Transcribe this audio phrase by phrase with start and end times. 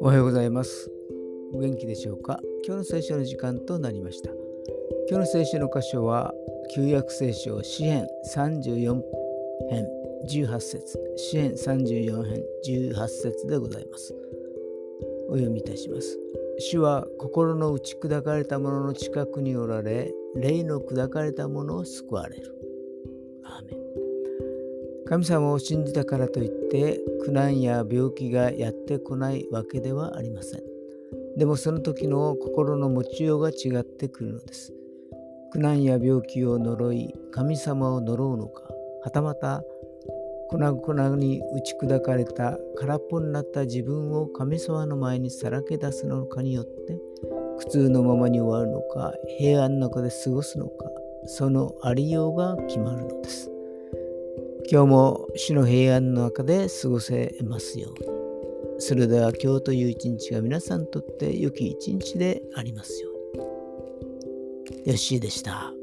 [0.00, 0.90] おはようございます。
[1.54, 2.40] お元気でしょうか？
[2.66, 4.32] 今日の聖書の時間となりました。
[5.08, 6.34] 今日の聖書の箇所は、
[6.74, 9.00] 旧約聖書詩編34
[9.70, 9.86] 編
[10.28, 14.12] 18節詩編34編18節でございます。
[15.28, 16.18] お読みいたします。
[16.58, 22.56] 主は心の打ち砕かれた者の近くにおられ、霊の砕かれた者を救われる。
[23.44, 23.80] アーメン
[25.10, 30.62] 神様を信じたからといって苦難や病気がやってこないわけではありません。
[31.36, 34.72] でもその時の心の持ちようが違ってくるのです。
[35.50, 38.62] 苦難や病気を呪い、神様を呪うのか、
[39.02, 39.64] はたまた
[40.48, 47.00] 粉々に打ち砕かれた空っぽになった自分を神様の前にさらけ出すのかによって
[47.58, 50.86] 苦痛のままに終わるのか平安の中で過ごすのか
[51.26, 53.50] そのありようが決まるのです
[54.72, 58.06] 今日も死の平安の中で過ごせますように
[58.78, 65.79] それでは今日という一日が皆さんにとって良き一日でありますようによしーでした。